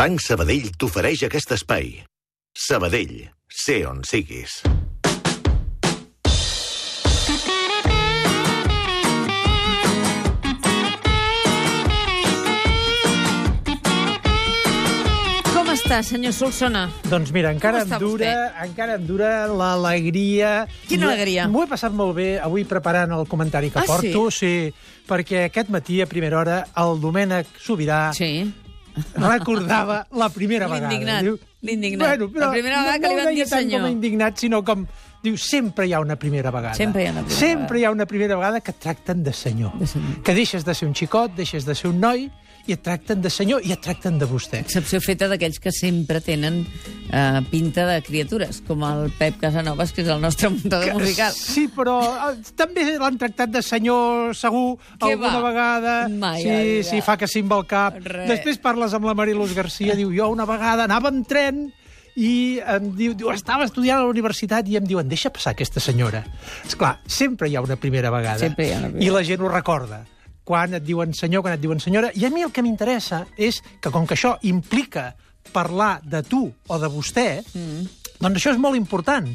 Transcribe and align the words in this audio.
Banc 0.00 0.20
Sabadell 0.24 0.68
t'ofereix 0.82 1.24
aquest 1.28 1.54
espai. 1.58 1.90
Sabadell, 2.66 3.16
sé 3.64 3.80
on 3.92 4.02
siguis. 4.12 4.60
Com 15.52 15.68
està, 15.68 15.98
senyor 16.06 16.32
Solsona? 16.34 16.86
Doncs 17.10 17.30
mira, 17.34 17.50
encara 17.52 17.82
em 17.84 17.90
dura, 18.00 18.30
encara 18.64 18.94
em 18.96 19.04
dura 19.06 19.30
l'alegria. 19.50 20.52
Quina 20.88 21.10
alegria? 21.10 21.44
M'ho 21.50 21.66
he 21.66 21.68
passat 21.70 21.92
molt 21.96 22.16
bé 22.16 22.28
avui 22.42 22.64
preparant 22.68 23.12
el 23.18 23.26
comentari 23.28 23.68
que 23.70 23.82
Ah, 23.82 23.84
porto, 23.86 24.30
sí? 24.32 24.72
perquè 25.08 25.44
aquest 25.50 25.68
matí, 25.68 26.00
a 26.00 26.06
primera 26.08 26.38
hora, 26.40 26.56
el 26.76 26.98
Domènec 27.02 27.46
Sobirà 27.60 28.12
Sí. 28.16 28.48
Recordava 29.16 30.06
la 30.12 30.28
primera 30.28 30.68
vegada. 30.68 30.88
L'indignat, 30.90 31.22
Diu, 31.22 31.38
l'indignat. 31.62 32.08
Bueno, 32.18 32.28
però 32.32 32.46
La 32.46 32.50
primera 32.52 32.82
vegada 32.82 32.98
no, 32.98 33.02
que 33.02 33.08
li 33.08 33.14
no 33.14 33.24
van 33.24 33.32
ho 33.32 33.36
dir 33.36 33.46
senyor. 33.46 33.80
com 33.80 33.86
a 33.86 33.90
indignat, 33.90 34.36
sinó 34.38 34.62
com... 34.64 34.86
Diu, 35.22 35.36
sempre 35.38 35.86
hi 35.86 35.92
ha 35.94 36.00
una 36.02 36.16
primera 36.16 36.50
vegada. 36.50 36.74
Sempre 36.74 37.04
hi 37.04 37.06
ha 37.06 37.12
una 37.12 37.22
primera 37.22 37.38
Sempre 37.38 37.62
vegada. 37.62 37.78
hi 37.80 37.84
ha 37.84 37.90
una 37.92 38.06
primera 38.06 38.36
vegada 38.36 38.60
que 38.60 38.72
et 38.72 38.78
tracten 38.82 39.22
de 39.22 39.32
senyor. 39.32 39.76
De 39.78 39.86
senyor. 39.86 40.22
Que 40.26 40.34
deixes 40.34 40.64
de 40.66 40.74
ser 40.74 40.88
un 40.88 40.94
xicot, 40.98 41.34
deixes 41.36 41.64
de 41.64 41.74
ser 41.78 41.90
un 41.92 42.00
noi, 42.00 42.30
i 42.66 42.72
et 42.76 42.78
tracten 42.82 43.18
de 43.22 43.30
senyor 43.30 43.62
i 43.66 43.72
et 43.74 43.80
tracten 43.82 44.20
de 44.20 44.26
vostè. 44.30 44.60
Excepció 44.62 45.00
feta 45.02 45.26
d'aquells 45.26 45.58
que 45.58 45.72
sempre 45.74 46.20
tenen 46.22 46.60
eh, 47.10 47.40
pinta 47.50 47.86
de 47.88 47.96
criatures, 48.06 48.60
com 48.66 48.84
el 48.86 49.10
Pep 49.18 49.40
Casanovas, 49.40 49.90
que 49.94 50.02
és 50.04 50.10
el 50.14 50.20
nostre 50.22 50.48
muntador 50.50 50.92
Que- 50.92 50.94
musical. 50.94 51.32
Sí, 51.34 51.64
però 51.74 51.96
eh, 52.30 52.36
també 52.54 52.84
l'han 52.98 53.18
tractat 53.18 53.50
de 53.50 53.62
senyor 53.66 54.34
segur 54.38 54.76
Què 54.98 55.10
alguna 55.10 55.40
va? 55.40 55.48
vegada. 55.48 55.96
Mai 56.08 56.42
sí, 56.42 56.48
a 56.50 56.54
la 56.54 56.62
vida. 56.68 56.88
sí, 56.90 57.00
fa 57.02 57.16
que 57.18 57.26
sí 57.26 57.42
amb 57.42 57.52
el 57.58 57.66
cap. 57.66 57.98
Res. 57.98 58.28
Després 58.30 58.58
parles 58.62 58.94
amb 58.94 59.06
la 59.10 59.14
Mariluz 59.18 59.54
Garcia, 59.58 59.94
diu, 59.98 60.14
jo 60.14 60.30
una 60.30 60.46
vegada 60.46 60.86
anava 60.86 61.10
en 61.10 61.24
tren 61.26 61.64
i 62.16 62.60
em 62.74 62.90
diu, 62.96 63.14
diu, 63.16 63.30
estava 63.32 63.64
estudiant 63.64 64.00
a 64.00 64.06
la 64.06 64.10
universitat 64.12 64.68
i 64.68 64.76
em 64.76 64.88
diuen, 64.88 65.08
deixa 65.08 65.30
passar 65.32 65.54
aquesta 65.54 65.80
senyora. 65.80 66.24
És 66.66 66.76
clar, 66.76 66.98
sempre 67.06 67.48
hi 67.48 67.56
ha 67.56 67.62
una 67.64 67.78
primera 67.80 68.10
vegada. 68.12 68.40
Sempre 68.42 68.68
hi 68.68 68.74
ha 68.74 68.80
una 68.82 68.90
primera. 68.90 69.06
I 69.06 69.14
la 69.14 69.24
gent 69.26 69.44
ho 69.44 69.52
recorda 69.52 70.02
quan 70.44 70.74
et 70.74 70.84
diuen 70.84 71.14
senyor, 71.14 71.44
quan 71.44 71.56
et 71.56 71.62
diuen 71.62 71.80
senyora. 71.80 72.10
I 72.18 72.26
a 72.26 72.30
mi 72.34 72.44
el 72.44 72.52
que 72.52 72.64
m'interessa 72.64 73.24
és 73.38 73.62
que, 73.80 73.90
com 73.90 74.06
que 74.06 74.16
això 74.18 74.36
implica 74.48 75.12
parlar 75.52 76.00
de 76.04 76.22
tu 76.26 76.44
o 76.68 76.78
de 76.78 76.90
vostè, 76.90 77.26
mm. 77.42 78.16
doncs 78.20 78.40
això 78.40 78.54
és 78.54 78.60
molt 78.60 78.78
important. 78.78 79.30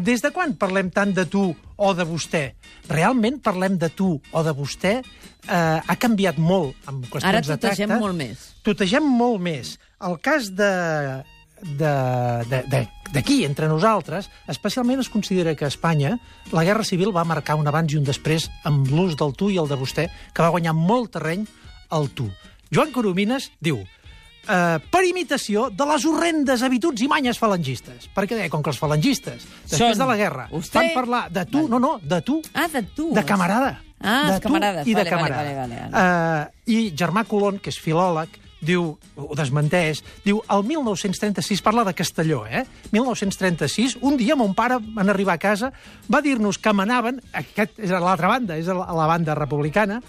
Des 0.00 0.22
de 0.22 0.30
quan 0.32 0.54
parlem 0.56 0.88
tant 0.94 1.10
de 1.12 1.26
tu 1.28 1.50
o 1.50 1.90
de 1.96 2.06
vostè? 2.06 2.44
Realment 2.88 3.40
parlem 3.42 3.76
de 3.80 3.90
tu 3.92 4.14
o 4.16 4.42
de 4.46 4.54
vostè? 4.56 5.00
Eh, 5.00 5.80
ha 5.80 5.96
canviat 5.98 6.38
molt 6.38 6.76
en 6.88 7.02
qüestions 7.02 7.28
Ara 7.28 7.42
de 7.44 7.58
tracte. 7.58 7.98
molt 7.98 8.16
més. 8.16 8.50
Totegem 8.64 9.04
molt 9.04 9.40
més. 9.42 9.78
El 10.00 10.20
cas 10.20 10.54
de- 10.54 11.24
d'aquí, 11.62 13.44
entre 13.44 13.68
nosaltres, 13.68 14.30
especialment 14.48 15.00
es 15.02 15.08
considera 15.10 15.54
que 15.54 15.64
a 15.66 15.68
Espanya 15.72 16.18
la 16.52 16.64
Guerra 16.64 16.84
Civil 16.84 17.12
va 17.16 17.24
marcar 17.24 17.56
un 17.58 17.66
abans 17.68 17.92
i 17.92 17.98
un 17.98 18.04
després 18.06 18.48
amb 18.64 18.88
l'ús 18.90 19.16
del 19.18 19.34
tu 19.36 19.50
i 19.50 19.58
el 19.60 19.68
de 19.70 19.78
vostè, 19.80 20.08
que 20.32 20.42
va 20.44 20.52
guanyar 20.54 20.74
molt 20.76 21.12
terreny 21.16 21.46
al 21.90 22.08
tu. 22.14 22.28
Joan 22.70 22.92
Coromines 22.94 23.50
diu 23.60 23.80
eh, 23.82 24.78
per 24.92 25.02
imitació 25.08 25.68
de 25.74 25.86
les 25.90 26.04
horrendes 26.06 26.62
habituds 26.62 27.02
i 27.02 27.08
manyes 27.10 27.38
falangistes. 27.38 28.06
Perquè 28.14 28.36
deia, 28.38 28.50
com 28.52 28.62
que 28.62 28.70
els 28.70 28.78
falangistes, 28.78 29.42
després 29.66 29.96
Són 29.96 30.04
de 30.04 30.10
la 30.12 30.16
guerra, 30.20 30.48
vostè? 30.52 30.78
van 30.78 30.92
parlar 30.94 31.24
de 31.34 31.44
tu, 31.50 31.66
no, 31.68 31.80
no, 31.82 31.96
de 32.02 32.20
tu, 32.22 32.40
Ah, 32.54 32.68
de 32.70 32.82
tu. 32.94 33.10
de 33.14 33.24
camarada. 33.26 33.80
Ah, 34.00 34.28
de 34.28 34.34
els 34.38 34.40
camarades. 34.46 34.86
I 34.86 34.94
de 34.94 35.02
Vale, 35.02 35.10
vale, 35.10 35.28
camarada. 35.28 35.54
vale, 35.60 35.80
vale, 35.90 36.46
Uh, 36.70 36.72
I 36.72 36.92
Germà 36.96 37.24
Colón, 37.28 37.58
que 37.58 37.68
és 37.68 37.76
filòleg, 37.78 38.28
diu, 38.60 38.92
ho 39.16 39.36
desmenteix, 39.36 40.02
diu, 40.24 40.40
el 40.52 40.64
1936, 40.68 41.62
parla 41.64 41.84
de 41.88 41.94
Castelló, 41.96 42.44
eh? 42.46 42.64
1936, 42.92 43.98
un 44.02 44.18
dia 44.20 44.36
mon 44.36 44.54
pare, 44.54 44.78
en 44.80 45.08
arribar 45.08 45.38
a 45.38 45.42
casa, 45.42 45.72
va 46.12 46.22
dir-nos 46.24 46.60
que 46.60 46.74
manaven, 46.76 47.22
aquest 47.32 47.80
és 47.80 47.92
l'altra 47.92 48.28
banda, 48.28 48.58
és 48.60 48.68
a 48.68 48.76
la 48.76 49.08
banda 49.10 49.36
republicana, 49.38 50.00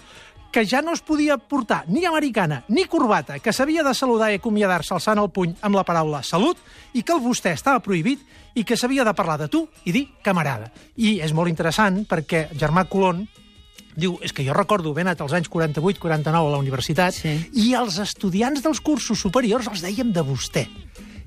que 0.52 0.66
ja 0.68 0.82
no 0.84 0.92
es 0.92 1.00
podia 1.00 1.38
portar 1.38 1.86
ni 1.88 2.04
americana 2.04 2.62
ni 2.68 2.84
corbata, 2.84 3.40
que 3.40 3.54
s'havia 3.56 3.82
de 3.82 3.94
saludar 3.96 4.28
i 4.30 4.36
acomiadar-se 4.36 4.92
alçant 4.94 5.18
el 5.18 5.32
puny 5.32 5.56
amb 5.64 5.78
la 5.78 5.86
paraula 5.88 6.20
salut 6.22 6.60
i 6.92 7.02
que 7.02 7.16
el 7.16 7.24
vostè 7.24 7.54
estava 7.56 7.80
prohibit 7.80 8.20
i 8.54 8.66
que 8.68 8.76
s'havia 8.76 9.06
de 9.08 9.14
parlar 9.16 9.38
de 9.40 9.48
tu 9.48 9.64
i 9.88 9.96
dir 9.96 10.04
camarada. 10.22 10.68
I 11.00 11.22
és 11.24 11.32
molt 11.32 11.48
interessant 11.48 12.04
perquè 12.04 12.50
Germà 12.52 12.84
Colón 12.84 13.24
diu, 13.96 14.18
és 14.22 14.32
que 14.32 14.44
jo 14.46 14.54
recordo 14.56 14.90
haver 14.90 15.06
anat 15.06 15.20
als 15.20 15.34
anys 15.36 15.50
48-49 15.52 16.32
a 16.32 16.50
la 16.52 16.58
universitat 16.58 17.14
Sí. 17.14 17.36
i 17.52 17.74
els 17.74 17.98
estudiants 17.98 18.62
dels 18.62 18.80
cursos 18.80 19.20
superiors 19.20 19.68
els 19.68 19.82
dèiem 19.84 20.12
de 20.12 20.22
vostè. 20.24 20.66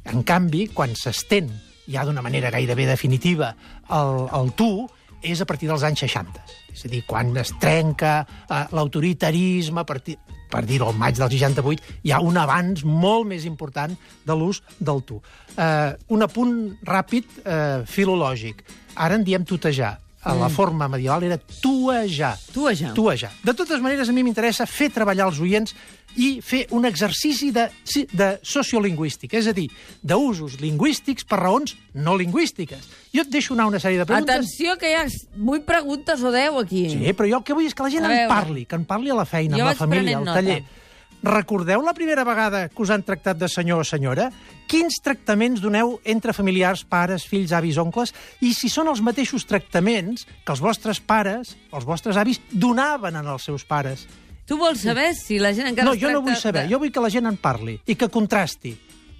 En 0.06 0.24
canvi, 0.24 0.68
quan 0.74 0.96
s'estén 0.96 1.50
ja 1.88 2.06
d'una 2.06 2.22
manera 2.22 2.52
gairebé 2.52 2.86
definitiva 2.86 3.56
el, 3.90 4.28
el 4.34 4.52
tu, 4.58 4.88
és 5.25 5.42
a 5.42 5.46
partir 5.50 5.68
dels 5.70 5.84
anys 5.84 6.00
60. 6.06 6.42
És 6.75 6.86
a 6.86 6.90
dir, 6.92 7.04
quan 7.08 7.31
es 7.38 7.54
trenca 7.62 8.25
eh, 8.50 8.66
l'autoritarisme, 8.75 9.86
partir, 9.86 10.18
per 10.52 10.66
dir-ho, 10.68 10.90
al 10.92 10.98
maig 11.00 11.18
del 11.18 11.30
68, 11.31 11.81
hi 12.04 12.12
ha 12.14 12.20
un 12.22 12.38
avanç 12.38 12.84
molt 12.86 13.25
més 13.30 13.46
important 13.46 13.96
de 14.25 14.36
l'ús 14.38 14.62
del 14.80 15.02
tu. 15.08 15.22
Eh, 15.58 15.94
un 16.14 16.22
apunt 16.25 16.56
ràpid 16.86 17.40
eh, 17.44 17.84
filològic. 17.90 18.62
Ara 18.96 19.16
en 19.18 19.24
diem 19.25 19.46
tutejar. 19.48 19.96
A 20.25 20.34
la 20.34 20.50
forma 20.50 20.88
medieval 20.90 21.24
era 21.24 21.38
tuejar. 21.38 22.36
Tuejar. 22.52 22.94
Tuejar. 22.97 23.31
De 23.46 23.53
totes 23.53 23.81
maneres, 23.81 24.09
a 24.09 24.13
mi 24.16 24.24
m'interessa 24.25 24.66
fer 24.66 24.90
treballar 24.90 25.28
els 25.30 25.38
oients 25.44 25.75
i 26.18 26.40
fer 26.41 26.63
un 26.74 26.88
exercici 26.88 27.52
de, 27.53 27.68
de 28.16 28.30
sociolingüística, 28.41 29.38
és 29.38 29.50
a 29.52 29.53
dir, 29.53 29.68
d'usos 30.02 30.58
lingüístics 30.62 31.28
per 31.28 31.41
raons 31.44 31.75
no 31.94 32.16
lingüístiques. 32.18 32.88
Jo 33.13 33.25
et 33.25 33.30
deixo 33.30 33.53
anar 33.53 33.68
una 33.69 33.81
sèrie 33.84 34.00
de 34.02 34.08
preguntes... 34.08 34.34
Atenció, 34.34 34.78
que 34.81 34.90
hi 34.90 34.97
ha 34.97 35.03
8 35.06 35.66
preguntes 35.68 36.24
o 36.24 36.31
10 36.34 36.57
aquí. 36.63 36.88
Sí, 36.90 37.13
però 37.13 37.30
jo 37.30 37.42
el 37.42 37.46
que 37.46 37.57
vull 37.57 37.69
és 37.69 37.78
que 37.78 37.86
la 37.86 37.94
gent 37.94 38.09
en 38.09 38.31
parli, 38.31 38.66
que 38.66 38.80
en 38.80 38.88
parli 38.90 39.13
a 39.13 39.19
la 39.19 39.28
feina, 39.30 39.59
Jo 39.59 39.68
amb 39.68 39.75
la 39.75 39.78
família, 39.84 40.18
al 40.18 40.31
taller. 40.31 40.62
nota. 40.63 40.81
Recordeu 41.25 41.81
la 41.81 41.96
primera 41.97 42.22
vegada 42.24 42.68
que 42.69 42.81
us 42.84 42.91
han 42.94 43.02
tractat 43.02 43.40
de 43.41 43.47
senyor 43.50 43.81
o 43.81 43.86
senyora? 43.88 44.28
Quins 44.69 45.00
tractaments 45.02 45.62
doneu 45.63 45.96
entre 46.06 46.36
familiars, 46.38 46.84
pares, 46.86 47.25
fills, 47.25 47.50
avis, 47.58 47.80
oncles? 47.81 48.13
I 48.46 48.52
si 48.53 48.69
són 48.69 48.91
els 48.91 49.02
mateixos 49.02 49.47
tractaments 49.50 50.28
que 50.46 50.53
els 50.53 50.62
vostres 50.62 51.00
pares, 51.02 51.56
els 51.74 51.88
vostres 51.88 52.19
avis, 52.22 52.38
donaven 52.52 53.18
en 53.18 53.25
els 53.34 53.47
seus 53.50 53.66
pares? 53.66 54.06
Tu 54.46 54.53
vols 54.62 54.84
saber 54.86 55.16
si 55.18 55.40
la 55.41 55.50
gent 55.58 55.72
encara 55.72 55.90
no, 55.90 55.96
jo 55.97 56.12
no 56.13 56.22
vull 56.22 56.38
saber. 56.38 56.68
de- 56.68 56.75
Jo 56.75 56.78
vull 56.78 56.91
que 56.94 57.02
la 57.02 57.09
gent 57.09 57.25
en 57.25 57.38
parli 57.42 57.80
i 57.90 57.96
que 57.97 58.09
contrasti. 58.13 58.75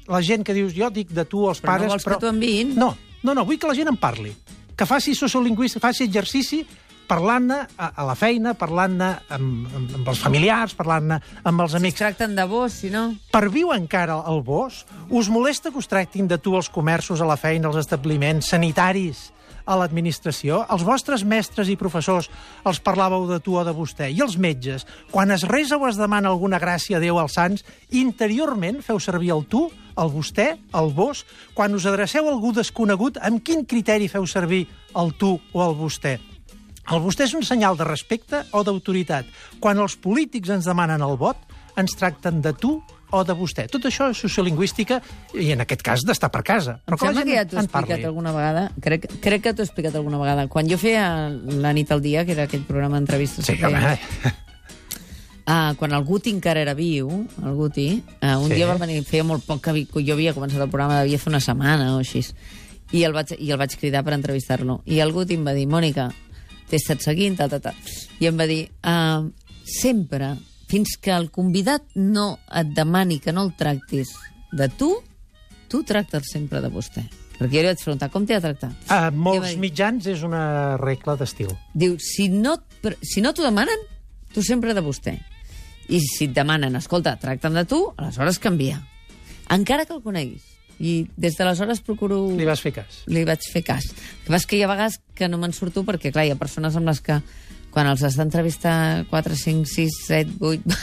La 0.06 0.22
gent 0.22 0.46
que 0.46 0.54
dius, 0.54 0.76
jo 0.78 0.92
dic 0.94 1.10
de 1.10 1.26
tu 1.26 1.48
als 1.50 1.58
Però 1.64 1.72
no 1.74 1.78
pares... 1.80 1.90
vols 1.96 2.06
que 2.06 2.20
t'ho 2.22 2.30
enviïn? 2.30 2.76
No, 2.78 2.92
no, 3.24 3.34
no, 3.34 3.44
vull 3.50 3.58
que 3.58 3.66
la 3.66 3.74
gent 3.74 3.90
en 3.90 3.98
parli. 3.98 4.30
Que 4.78 4.86
faci 4.86 5.16
sociolingüística, 5.18 5.82
faci 5.88 6.04
exercici 6.06 6.62
parlant-ne 7.08 7.62
a, 7.78 7.92
a 7.96 8.06
la 8.08 8.16
feina, 8.18 8.56
parlant-ne 8.58 9.12
amb, 9.36 9.68
amb, 9.76 9.94
amb 10.00 10.10
els 10.12 10.22
familiars, 10.22 10.76
parlant-ne 10.78 11.20
amb 11.44 11.62
els 11.66 11.76
Si 11.76 11.82
amics. 11.82 12.00
tracten 12.02 12.36
de 12.36 12.46
vos, 12.50 12.74
si 12.74 12.90
no... 12.94 13.08
Perviu 13.32 13.72
encara 13.76 14.22
el 14.28 14.42
vos? 14.46 14.84
Us 15.10 15.30
molesta 15.30 15.72
que 15.72 15.80
us 15.82 15.88
tractin 15.92 16.28
de 16.28 16.38
tu 16.38 16.56
als 16.56 16.70
comerços, 16.70 17.22
a 17.22 17.30
la 17.30 17.38
feina, 17.38 17.70
als 17.70 17.82
establiments, 17.86 18.50
sanitaris, 18.50 19.32
a 19.66 19.76
l'administració? 19.80 20.60
Els 20.70 20.84
vostres 20.86 21.24
mestres 21.26 21.70
i 21.74 21.78
professors 21.80 22.30
els 22.66 22.82
parlàveu 22.86 23.26
de 23.30 23.40
tu 23.42 23.56
o 23.58 23.64
de 23.66 23.74
vostè? 23.74 24.12
I 24.14 24.22
els 24.22 24.38
metges? 24.38 24.86
Quan 25.12 25.34
es 25.34 25.48
resa 25.50 25.80
o 25.80 25.88
es 25.90 25.98
demana 25.98 26.30
alguna 26.30 26.60
gràcia 26.62 27.00
a 27.00 27.02
Déu 27.02 27.18
als 27.22 27.34
sants, 27.40 27.66
interiorment 27.90 28.84
feu 28.86 29.00
servir 29.02 29.34
el 29.34 29.46
tu, 29.50 29.66
el 29.98 30.12
vostè, 30.14 30.52
el 30.76 30.94
vos? 30.94 31.26
Quan 31.58 31.74
us 31.74 31.88
adreceu 31.90 32.30
a 32.30 32.34
algú 32.36 32.54
desconegut, 32.54 33.18
amb 33.22 33.42
quin 33.42 33.66
criteri 33.66 34.12
feu 34.12 34.28
servir 34.30 34.68
el 34.96 35.14
tu 35.18 35.38
o 35.54 35.66
el 35.66 35.76
vostè? 35.78 36.20
El 36.92 37.00
vostè 37.02 37.26
és 37.26 37.34
un 37.34 37.44
senyal 37.44 37.78
de 37.80 37.84
respecte 37.88 38.44
o 38.54 38.64
d'autoritat. 38.64 39.26
Quan 39.60 39.80
els 39.82 39.96
polítics 39.98 40.50
ens 40.54 40.66
demanen 40.70 41.02
el 41.02 41.16
vot, 41.18 41.38
ens 41.78 41.96
tracten 41.98 42.42
de 42.46 42.54
tu 42.54 42.76
o 43.12 43.24
de 43.24 43.34
vostè. 43.38 43.66
Tot 43.72 43.86
això 43.88 44.10
és 44.12 44.18
sociolingüística 44.22 45.00
i, 45.34 45.52
en 45.54 45.62
aquest 45.64 45.82
cas, 45.86 46.04
d'estar 46.06 46.30
per 46.34 46.44
casa. 46.44 46.80
Em 46.86 46.94
que 46.98 47.06
la 47.06 47.12
sembla 47.14 47.24
que 47.26 47.36
ja 47.36 47.46
t'ho 47.46 47.58
he 47.58 47.64
en 47.64 47.68
parli. 47.68 47.90
explicat 47.92 48.06
alguna 48.10 48.32
vegada. 48.36 48.64
Crec, 48.82 49.08
crec 49.22 49.42
que 49.44 49.54
t'ho 49.54 49.64
he 49.64 49.66
explicat 49.70 49.96
alguna 49.96 50.20
vegada. 50.22 50.48
Quan 50.48 50.70
jo 50.70 50.78
feia 50.78 51.30
La 51.30 51.74
nit 51.74 51.92
al 51.92 52.02
dia, 52.02 52.26
que 52.26 52.34
era 52.38 52.44
aquell 52.50 52.64
programa 52.68 52.98
d'entrevistes 53.00 53.46
Sí, 53.46 53.58
que 53.58 53.70
feia. 53.70 53.98
Ah, 55.48 55.76
quan 55.78 55.92
el 55.94 56.04
Guti 56.04 56.32
encara 56.34 56.60
era 56.64 56.74
viu, 56.74 57.06
el 57.46 57.54
Guti, 57.54 58.02
uh, 58.24 58.40
un 58.42 58.50
Sí. 58.50 58.56
dia 58.56 58.66
va 58.66 58.80
venir, 58.82 59.04
feia 59.06 59.24
molt 59.24 59.44
poc 59.46 59.62
que 59.62 59.84
jo 60.02 60.14
havia 60.16 60.34
començat 60.34 60.60
el 60.60 60.70
programa, 60.72 61.04
devia 61.04 61.20
fer 61.22 61.30
una 61.30 61.40
setmana 61.40 61.92
o 61.94 62.00
així, 62.00 62.24
i 62.98 63.04
el 63.04 63.14
vaig, 63.14 63.36
i 63.38 63.52
el 63.52 63.58
vaig 63.62 63.76
cridar 63.78 64.02
per 64.04 64.14
entrevistar-lo. 64.18 64.80
I 64.90 65.00
el 65.06 65.12
Guti 65.14 65.36
em 65.38 65.46
va 65.46 65.54
dir, 65.54 65.68
Mònica, 65.68 66.08
t'he 66.70 66.78
estat 66.80 67.02
seguint, 67.02 67.36
ta, 67.38 67.48
ta, 67.50 67.60
ta. 67.60 67.74
I 68.20 68.28
em 68.30 68.38
va 68.40 68.48
dir, 68.50 68.70
uh, 68.86 69.28
sempre, 69.66 70.36
fins 70.70 70.96
que 71.02 71.12
el 71.14 71.30
convidat 71.32 71.84
no 71.96 72.40
et 72.54 72.72
demani 72.76 73.20
que 73.22 73.34
no 73.34 73.44
el 73.46 73.54
tractis 73.58 74.14
de 74.56 74.68
tu, 74.70 74.92
tu 75.70 75.84
tracta'l 75.84 76.24
sempre 76.26 76.62
de 76.62 76.70
vostè. 76.74 77.04
Perquè 77.36 77.52
jo 77.58 77.62
li 77.66 77.68
vaig 77.68 77.82
preguntar, 77.84 78.10
com 78.14 78.24
t'ha 78.26 78.40
tractat? 78.40 78.72
A 78.88 78.98
I 78.98 79.10
va 79.10 79.12
molts 79.12 79.50
dir- 79.50 79.60
mitjans 79.60 80.06
és 80.08 80.22
una 80.24 80.78
regla 80.80 81.18
d'estil. 81.20 81.50
Diu, 81.74 81.98
si 82.00 82.30
no, 82.30 82.56
si 83.04 83.22
no 83.22 83.34
t'ho 83.36 83.44
demanen, 83.44 83.82
tu 84.34 84.42
sempre 84.44 84.74
de 84.74 84.82
vostè. 84.82 85.18
I 85.92 86.00
si 86.02 86.26
et 86.30 86.34
demanen, 86.34 86.76
escolta, 86.80 87.18
tracta'm 87.20 87.54
de 87.54 87.66
tu, 87.70 87.82
aleshores 87.98 88.40
canvia. 88.40 88.82
encara 89.50 89.86
que 89.86 89.94
el 89.94 90.02
coneguis. 90.02 90.42
I 90.80 91.08
des 91.16 91.38
d'aleshores 91.38 91.82
procuro... 91.82 92.30
Li 92.36 92.46
vas 92.46 92.62
fer 92.62 92.74
cas. 92.76 93.04
li 93.08 93.24
vaig 93.24 93.40
fer 93.54 93.64
cas. 93.64 93.86
El 93.86 94.26
que 94.26 94.32
passa 94.34 94.44
és 94.44 94.46
que 94.52 94.58
hi 94.58 94.64
ha 94.64 94.68
vegades 94.72 95.00
que 95.16 95.28
no 95.30 95.38
me'n 95.38 95.54
surto 95.54 95.84
perquè, 95.88 96.12
clar, 96.12 96.26
hi 96.28 96.32
ha 96.34 96.40
persones 96.40 96.76
amb 96.76 96.88
les 96.92 97.00
que 97.02 97.22
quan 97.76 97.88
els 97.92 98.04
has 98.08 98.16
d'entrevistar 98.16 99.04
4, 99.10 99.36
5, 99.36 99.66
6, 99.68 99.96
7, 100.08 100.36
8, 100.40 100.76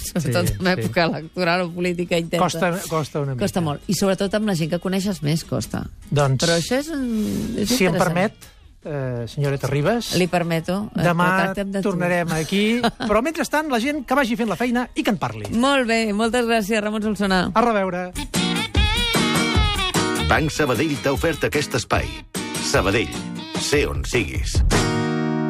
sobretot 0.00 0.46
Sí, 0.48 0.54
en 0.56 0.64
sí. 0.64 0.70
època 0.72 1.04
electoral 1.04 1.66
o 1.66 1.70
política 1.72 2.16
intensa. 2.16 2.40
Costa, 2.44 2.70
costa 2.88 3.20
una 3.20 3.34
mica. 3.34 3.44
Costa 3.44 3.60
molt. 3.60 3.82
I 3.86 3.94
sobretot 3.98 4.32
amb 4.38 4.48
la 4.48 4.54
gent 4.56 4.70
que 4.72 4.78
coneixes 4.80 5.20
més, 5.22 5.44
costa. 5.44 5.82
Doncs, 6.08 6.40
Però 6.44 6.56
això 6.56 6.78
és, 6.80 6.88
és 7.64 7.68
si 7.76 7.84
em 7.84 7.98
permet, 8.00 8.32
eh, 8.80 9.26
senyoreta 9.28 9.68
Ribas, 9.68 10.14
Li 10.16 10.26
permeto. 10.26 10.90
eh, 10.96 11.04
demà 11.04 11.52
de 11.52 11.66
tu. 11.68 11.82
tornarem 11.90 12.32
aquí. 12.32 12.80
Però 13.10 13.20
mentrestant, 13.20 13.68
la 13.68 13.80
gent 13.84 14.06
que 14.08 14.14
vagi 14.16 14.36
fent 14.40 14.48
la 14.48 14.56
feina 14.56 14.88
i 14.96 15.04
que 15.04 15.10
en 15.12 15.20
parli. 15.20 15.52
Molt 15.52 15.84
bé, 15.86 16.06
moltes 16.16 16.48
gràcies, 16.48 16.80
Ramon 16.80 17.02
Solsona. 17.04 17.50
A 17.52 17.60
reveure. 17.60 18.08
Banc 20.28 20.52
Sabadell 20.52 20.92
t'ha 21.00 21.14
ofert 21.16 21.46
aquest 21.48 21.78
espai. 21.78 22.10
Sabadell, 22.68 23.16
sé 23.64 23.86
on 23.88 24.04
siguis. 24.04 24.58